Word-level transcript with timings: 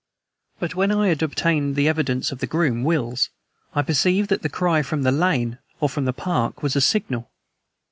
But 0.57 0.73
when 0.73 0.91
I 0.91 1.09
had 1.09 1.21
obtained 1.21 1.75
the 1.75 1.87
evidence 1.87 2.31
of 2.31 2.39
the 2.39 2.47
groom, 2.47 2.83
Wills, 2.83 3.29
I 3.75 3.83
perceived 3.83 4.29
that 4.29 4.41
the 4.41 4.49
cry 4.49 4.81
from 4.81 5.03
the 5.03 5.11
lane 5.11 5.59
or 5.79 5.89
from 5.89 6.05
the 6.05 6.11
park 6.11 6.63
was 6.63 6.75
a 6.75 6.81
signal. 6.81 7.29